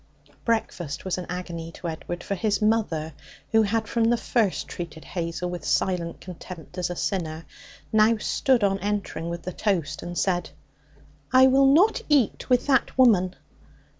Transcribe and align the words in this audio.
Breakfast 0.43 1.05
was 1.05 1.19
an 1.19 1.27
agony 1.29 1.71
to 1.73 1.87
Edward, 1.87 2.23
for 2.23 2.33
his 2.33 2.59
mother, 2.59 3.13
who 3.51 3.61
had 3.61 3.87
from 3.87 4.05
the 4.05 4.17
first 4.17 4.67
treated 4.67 5.05
Hazel 5.05 5.47
with 5.51 5.63
silent 5.63 6.19
contempt 6.19 6.79
as 6.79 6.89
a 6.89 6.95
sinner, 6.95 7.45
now 7.93 8.17
stood, 8.17 8.63
on 8.63 8.79
entering 8.79 9.29
with 9.29 9.43
the 9.43 9.53
toast, 9.53 10.01
and 10.01 10.17
said: 10.17 10.49
'I 11.31 11.45
will 11.45 11.67
not 11.71 12.01
eat 12.09 12.49
with 12.49 12.65
that 12.65 12.97
woman.' 12.97 13.35